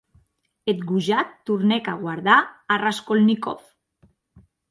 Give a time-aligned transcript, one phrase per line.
[0.71, 2.39] Eth gojat tornèc a guardar
[2.77, 3.61] a Raskolnikov.